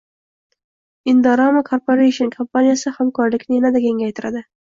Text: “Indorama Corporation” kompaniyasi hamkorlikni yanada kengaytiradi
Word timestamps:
“Indorama 1.13 1.61
Corporation” 1.67 2.33
kompaniyasi 2.37 2.95
hamkorlikni 2.97 3.61
yanada 3.61 3.85
kengaytiradi 3.87 4.45